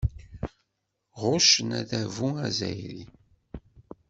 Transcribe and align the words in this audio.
Ɣuccen 1.21 1.69
adabu 1.79 2.27
azzayri. 2.47 3.03